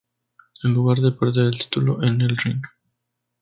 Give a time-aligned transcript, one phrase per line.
[0.63, 2.63] En lugar de perder el título en el ring.